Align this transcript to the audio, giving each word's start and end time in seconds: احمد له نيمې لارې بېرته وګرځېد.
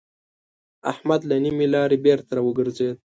احمد 0.91 1.21
له 1.29 1.35
نيمې 1.43 1.67
لارې 1.73 1.97
بېرته 2.05 2.35
وګرځېد. 2.41 2.97